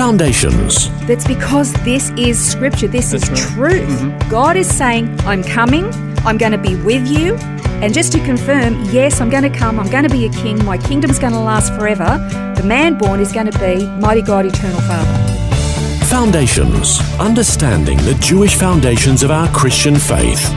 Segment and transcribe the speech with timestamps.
[0.00, 0.88] Foundations.
[1.06, 2.88] That's because this is scripture.
[2.88, 3.86] This is truth.
[3.86, 4.30] Mm-hmm.
[4.30, 5.84] God is saying, I'm coming,
[6.24, 7.34] I'm going to be with you.
[7.82, 10.64] And just to confirm, yes, I'm going to come, I'm going to be a king,
[10.64, 12.16] my kingdom's going to last forever.
[12.56, 16.06] The man born is going to be mighty God, eternal Father.
[16.06, 16.98] Foundations.
[17.20, 20.48] Understanding the Jewish foundations of our Christian faith.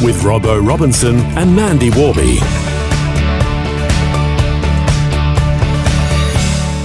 [0.00, 2.38] With Robbo Robinson and Mandy Warby.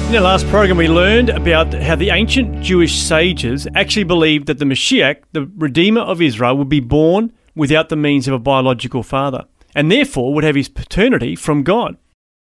[0.08, 4.58] In our last program, we learned about how the ancient Jewish sages actually believed that
[4.58, 9.04] the Mashiach, the Redeemer of Israel, would be born without the means of a biological
[9.04, 9.44] father,
[9.76, 11.98] and therefore would have his paternity from God.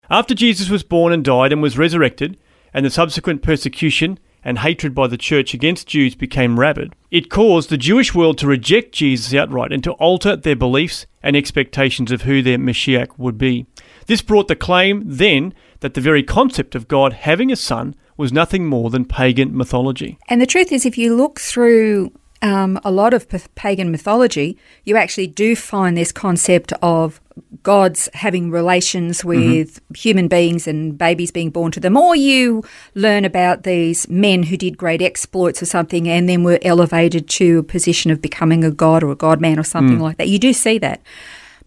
[0.10, 2.40] After Jesus was born and died and was resurrected,
[2.74, 7.70] and the subsequent persecution and hatred by the church against Jews became rabid, it caused
[7.70, 12.22] the Jewish world to reject Jesus outright and to alter their beliefs and expectations of
[12.22, 13.66] who their Mashiach would be.
[14.08, 18.34] This brought the claim then that the very concept of God having a son was
[18.34, 20.18] nothing more than pagan mythology.
[20.28, 24.58] And the truth is, if you look through um, a lot of p- pagan mythology,
[24.84, 27.22] you actually do find this concept of
[27.64, 32.64] gods having relations with human beings and babies being born to them, or you
[32.96, 37.60] learn about these men who did great exploits or something and then were elevated to
[37.60, 40.28] a position of becoming a god or a god man or something like that.
[40.28, 41.02] You do see that.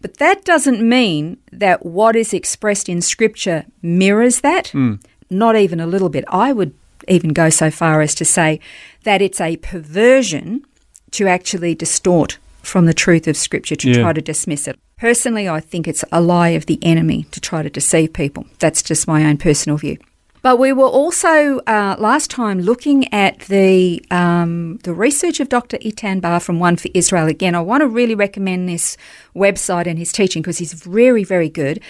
[0.03, 4.67] But that doesn't mean that what is expressed in Scripture mirrors that.
[4.67, 4.95] Hmm.
[5.31, 6.25] Not even a little bit.
[6.27, 6.73] I would
[7.07, 8.59] even go so far as to say
[9.05, 10.63] that it's a perversion
[11.11, 14.01] to actually distort from the truth of Scripture to Yeah.
[14.01, 14.77] try to dismiss it.
[14.97, 18.45] Personally, I think it's a lie of the enemy to try to deceive people.
[18.59, 19.97] That's just my own personal view.
[20.43, 25.77] But we were also uh, last time looking at the um, the research of Dr.
[25.77, 27.27] Eitan Bar from One for Israel.
[27.27, 28.97] Again, I want to really recommend this
[29.33, 31.81] website and his teaching because he's very, very good.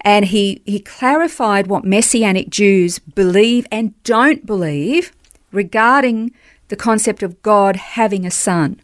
[0.00, 5.12] And he, he clarified what Messianic Jews believe and don't believe
[5.52, 6.32] regarding
[6.66, 8.80] the concept of God having a son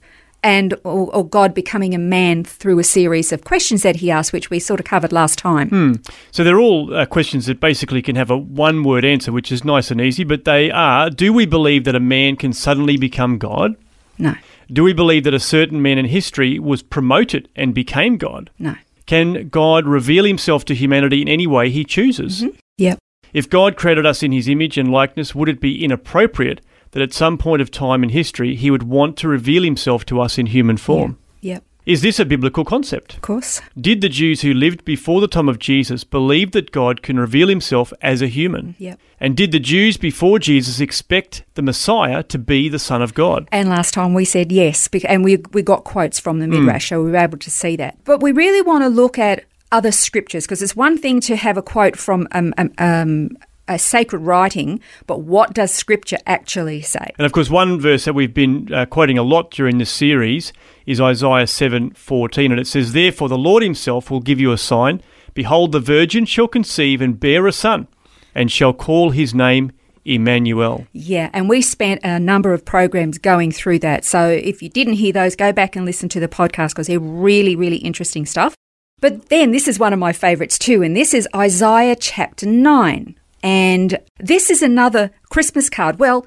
[0.46, 4.32] and or, or God becoming a man through a series of questions that he asked,
[4.32, 6.00] which we sort of covered last time.
[6.30, 9.64] So they're all uh, questions that basically can have a one word answer, which is
[9.64, 13.38] nice and easy, but they are Do we believe that a man can suddenly become
[13.38, 13.74] God?
[14.18, 14.34] No,
[14.72, 18.50] Do we believe that a certain man in history was promoted and became God?
[18.58, 18.76] no.
[19.06, 22.44] Can God reveal himself to humanity in any way he chooses?
[22.78, 22.98] Yep.
[23.32, 26.60] If God created us in his image and likeness, would it be inappropriate
[26.96, 30.18] that at some point of time in history he would want to reveal himself to
[30.18, 31.18] us in human form?
[31.42, 31.62] Yep.
[31.84, 33.16] Is this a biblical concept?
[33.16, 33.60] Of course.
[33.78, 37.48] Did the Jews who lived before the time of Jesus believe that God can reveal
[37.48, 38.76] himself as a human?
[38.78, 38.98] Yep.
[39.20, 43.46] And did the Jews before Jesus expect the Messiah to be the Son of God?
[43.52, 47.02] And last time we said yes, and we, we got quotes from the Midrash, so
[47.02, 47.98] we were able to see that.
[48.04, 51.58] But we really want to look at other scriptures because it's one thing to have
[51.58, 53.36] a quote from um, um, um,
[53.68, 57.12] a sacred writing, but what does Scripture actually say?
[57.18, 60.52] And of course, one verse that we've been uh, quoting a lot during this series
[60.86, 65.02] is Isaiah 7:14, and it says, "Therefore the Lord himself will give you a sign:
[65.34, 67.88] behold, the virgin shall conceive and bear a son,
[68.34, 69.72] and shall call his name
[70.04, 74.04] Emmanuel." Yeah, and we spent a number of programs going through that.
[74.04, 77.00] So if you didn't hear those, go back and listen to the podcast because they're
[77.00, 78.54] really, really interesting stuff.
[79.00, 83.16] But then this is one of my favorites too, and this is Isaiah chapter 9.
[83.46, 86.00] And this is another Christmas card.
[86.00, 86.26] Well,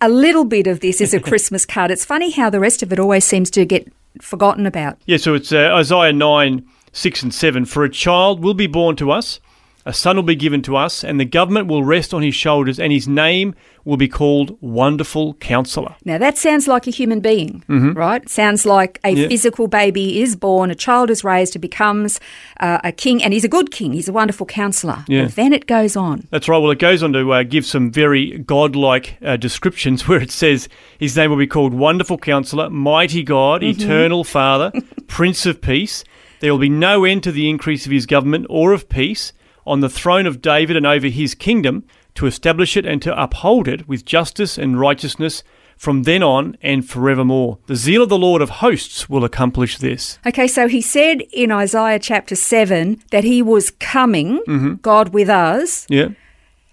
[0.00, 1.90] a little bit of this is a Christmas card.
[1.90, 3.92] It's funny how the rest of it always seems to get
[4.22, 4.96] forgotten about.
[5.04, 7.66] Yeah, so it's uh, Isaiah 9, 6 and 7.
[7.66, 9.40] For a child will be born to us,
[9.86, 12.78] a son will be given to us, and the government will rest on his shoulders,
[12.80, 15.94] and his name will be called Wonderful Counselor.
[16.06, 18.26] Now that sounds like a human being, right?
[18.28, 19.28] Sounds like a Yeah.
[19.28, 22.18] physical baby is born, a child is raised, and becomes
[22.60, 23.92] uh, a king, and he's a good king.
[23.92, 25.04] He's a wonderful counselor.
[25.06, 25.24] Yeah.
[25.24, 26.26] But then it goes on.
[26.30, 26.58] That's right.
[26.58, 30.68] Well, it goes on to uh, give some very godlike uh, descriptions where it says
[30.98, 34.72] his name will be called Wonderful Counselor, Mighty God, Eternal Father,
[35.08, 36.04] Prince of Peace.
[36.40, 39.32] There will be no end to the increase of his government or of peace
[39.66, 41.84] on the throne of David and over his kingdom
[42.14, 45.42] to establish it and to uphold it with justice and righteousness
[45.76, 47.58] from then on and forevermore.
[47.66, 50.18] The zeal of the Lord of hosts will accomplish this.
[50.24, 54.74] Okay, so he said in Isaiah chapter 7 that he was coming, Mm-hmm.
[54.76, 56.10] God with us, Yeah.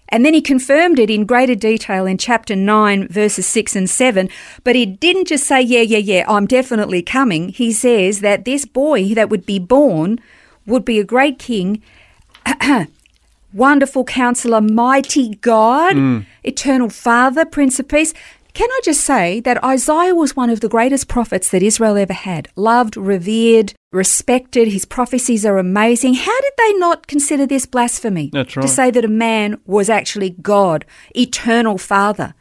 [0.08, 4.28] And then he confirmed it in greater detail in chapter 9, verses 6 and 7.
[4.62, 7.48] But he didn't just say, Yeah, yeah, yeah, I'm definitely coming.
[7.48, 10.20] He says that this boy that would be born
[10.66, 11.82] would be a great king,
[13.52, 16.26] wonderful counselor, mighty God, mm.
[16.42, 18.14] eternal Father, Prince of Peace.
[18.54, 22.12] Can I just say that Isaiah was one of the greatest prophets that Israel ever
[22.12, 22.48] had?
[22.54, 24.68] Loved, revered, respected.
[24.68, 26.14] His prophecies are amazing.
[26.14, 28.28] How did they not consider this blasphemy?
[28.30, 30.84] That's To say that a man was actually God,
[31.16, 32.34] eternal Father.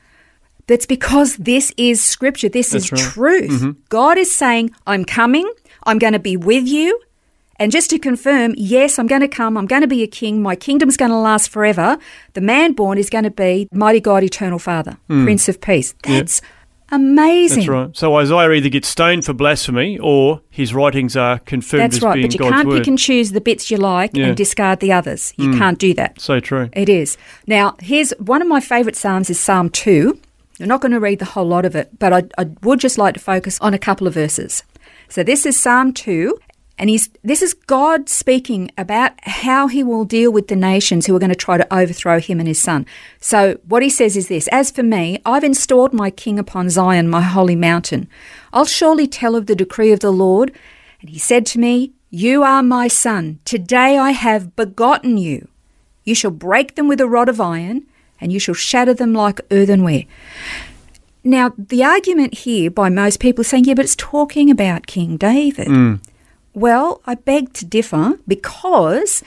[0.68, 2.50] That's because this is scripture.
[2.50, 3.12] This is That's right.
[3.14, 3.52] truth.
[3.52, 3.72] Mm-hmm.
[3.88, 5.50] God is saying, I'm coming.
[5.84, 7.00] I'm going to be with you.
[7.62, 9.56] And just to confirm, yes, I'm going to come.
[9.56, 10.42] I'm going to be a king.
[10.42, 12.00] My kingdom's going to last forever.
[12.34, 15.26] The man born is going to be mighty God, eternal Father, hmm.
[15.26, 15.94] Prince of Peace.
[16.02, 16.42] That's
[16.90, 17.60] amazing.
[17.60, 17.96] That's right.
[17.96, 22.20] So Isaiah either gets stoned for blasphemy or his writings are confirmed That's right.
[22.20, 22.80] But you God's can't word.
[22.80, 24.30] pick and choose the bits you like Yeah.
[24.30, 25.32] and discard the others.
[25.38, 25.60] You hmm.
[25.60, 26.20] can't do that.
[26.20, 26.72] so true.
[26.74, 27.16] It is.
[27.46, 30.20] Now, here's one of my favourite Psalms is Psalm 2.
[30.62, 32.98] I'm not going to read the whole lot of it, but I, I would just
[32.98, 34.64] like to focus on a couple of verses.
[35.10, 36.40] So this is Psalm 2,
[36.78, 41.16] and he's, this is God speaking about how he will deal with the nations who
[41.16, 42.86] are going to try to overthrow him and his son.
[43.20, 47.08] So what he says is this As for me, I've installed my king upon Zion,
[47.08, 48.08] my holy mountain.
[48.52, 50.52] I'll surely tell of the decree of the Lord.
[51.02, 53.40] And he said to me, You are my son.
[53.46, 55.48] Today I have begotten you.
[56.04, 57.86] You shall break them with a rod of iron,
[58.20, 60.06] and you shall shatter them like earthenware.
[61.24, 65.18] Now, the argument here by most people is saying, yeah, but it's talking about King
[65.18, 65.68] David.
[65.68, 66.00] Mm.
[66.54, 69.24] Well, I beg to differ because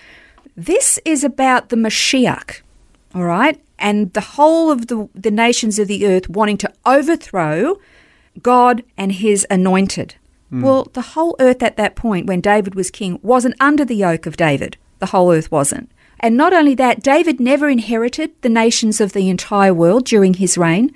[0.56, 2.60] this is about the Mashiach,
[3.14, 3.60] all right?
[3.78, 7.78] And the whole of the, the nations of the earth wanting to overthrow
[8.42, 10.16] God and his anointed.
[10.50, 10.62] Hmm.
[10.62, 14.26] Well, the whole earth at that point, when David was king, wasn't under the yoke
[14.26, 14.76] of David.
[14.98, 15.90] The whole earth wasn't.
[16.20, 20.56] And not only that, David never inherited the nations of the entire world during his
[20.56, 20.94] reign.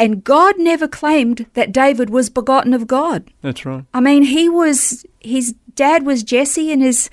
[0.00, 3.30] And God never claimed that David was begotten of God.
[3.42, 3.84] That's right.
[3.92, 7.10] I mean, he was, his dad was Jesse and his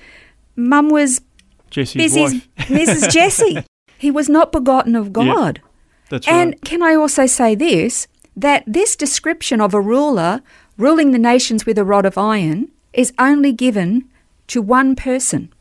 [0.56, 1.20] mum was
[1.68, 2.32] Jesse's Mrs.
[2.32, 2.48] wife.
[2.68, 3.12] Mrs.
[3.12, 3.64] Jesse.
[3.98, 5.60] He was not begotten of God.
[6.08, 6.64] That's right And right.
[6.64, 10.40] can I also say this that this description of a ruler
[10.78, 14.08] ruling the nations with a rod of iron is only given
[14.46, 15.52] to one person,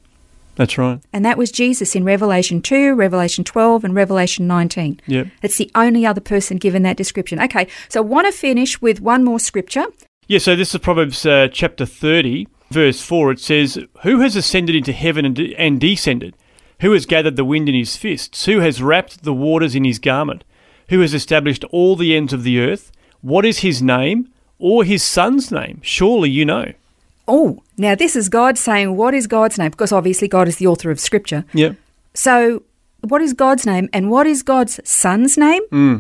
[0.57, 0.99] That's right.
[1.13, 4.99] and that was Jesus in Revelation 2, Revelation 12, and Revelation 19.
[5.07, 5.27] Yep.
[5.41, 7.39] It's the only other person given that description.
[7.39, 9.85] Okay, so I want to finish with one more scripture.
[10.27, 13.31] Yeah, so this is Proverbs uh, chapter 30, verse 4.
[13.31, 16.35] It says, Who has ascended into heaven and, de- and descended?
[16.81, 18.45] Who has gathered the wind in his fists?
[18.45, 20.43] Who has wrapped the waters in his garment?
[20.89, 22.91] Who has established all the ends of the earth?
[23.21, 25.79] What is his name or his son's name?
[25.81, 26.73] Surely you know.
[27.27, 29.71] Oh, now this is God saying, What is God's name?
[29.71, 31.45] Because obviously God is the author of scripture.
[31.53, 31.73] Yeah.
[32.13, 32.63] So,
[33.01, 35.63] what is God's name and what is God's son's name?
[35.69, 35.97] Hmm.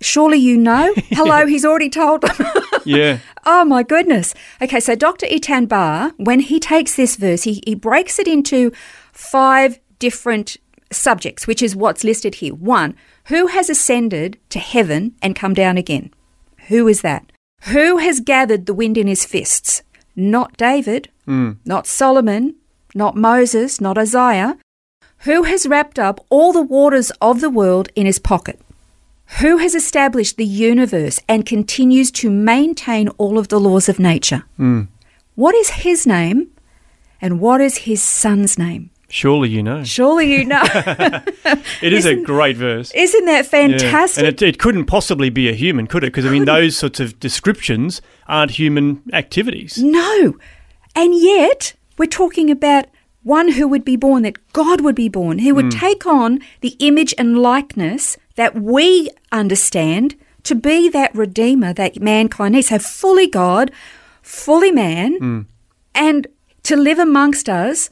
[0.00, 0.94] Surely you know.
[1.10, 2.46] Hello, he's already told them.
[2.84, 3.18] Yeah.
[3.44, 4.34] oh my goodness.
[4.62, 5.26] Okay, so Dr.
[5.26, 8.72] Eitan Bar, when he takes this verse, he, he breaks it into
[9.12, 10.56] five different
[10.90, 12.54] subjects, which is what's listed here.
[12.54, 12.94] One,
[13.26, 16.14] who has ascended to heaven and come down again?
[16.68, 17.30] Who is that?
[17.62, 19.82] Who has gathered the wind in his fists?
[20.18, 21.52] Not David, hmm.
[21.64, 22.56] not Solomon,
[22.92, 24.58] not Moses, not Isaiah.
[25.18, 28.60] Who has wrapped up all the waters of the world in his pocket?
[29.40, 34.42] Who has established the universe and continues to maintain all of the laws of nature?
[34.56, 34.82] Hmm.
[35.36, 36.48] What is his name
[37.20, 38.90] and what is his son's name?
[39.10, 39.84] Surely you know.
[39.84, 40.62] Surely you know.
[41.80, 42.92] It is a great verse.
[42.92, 43.78] Isn't that Yeah.
[43.78, 44.24] fantastic?
[44.24, 46.08] And it, it couldn't possibly be a human, could it?
[46.08, 49.78] Because, I mean, those sorts of descriptions aren't human activities.
[49.78, 50.36] No.
[50.94, 52.86] And yet, we're talking about
[53.22, 55.80] one who would be born, that God would be born, who would mm.
[55.80, 62.54] take on the image and likeness that we understand to be that Redeemer that mankind
[62.54, 62.68] needs.
[62.68, 63.70] So, fully God,
[64.22, 65.46] fully man, mm.
[65.94, 66.26] and
[66.64, 67.90] to live amongst us,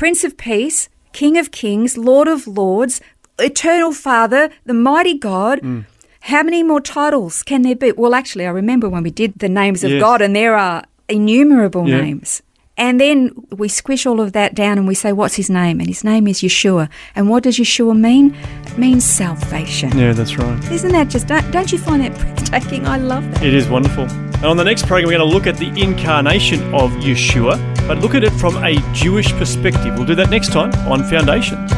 [0.00, 3.02] Prince of Peace, King of Kings, Lord of Lords,
[3.38, 5.60] Eternal Father, the Mighty God.
[5.60, 5.84] Mm.
[6.20, 7.92] How many more titles can there be?
[7.92, 10.00] Well, actually, I remember when we did the names of Yes.
[10.00, 12.00] God, and there are innumerable Yeah.
[12.00, 12.40] names.
[12.78, 15.80] And then we squish all of that down and we say, What's his name?
[15.80, 16.88] And his name is Yeshua.
[17.14, 18.34] And what does Yeshua mean?
[18.68, 19.98] It means salvation.
[19.98, 20.72] Yeah, that's right.
[20.72, 22.86] Isn't that just, don't, don't you find that breathtaking?
[22.86, 23.42] I love that.
[23.44, 24.04] It is wonderful.
[24.04, 27.58] And on the next program, we're going to look at the incarnation of Yeshua,
[27.90, 29.96] but look at it from a Jewish perspective.
[29.96, 31.68] We'll do that next time on Foundations.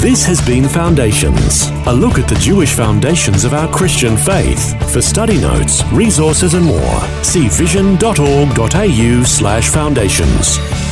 [0.00, 4.90] This has been Foundations, a look at the Jewish foundations of our Christian faith.
[4.90, 10.91] For study notes, resources, and more, see vision.org.au/slash foundations.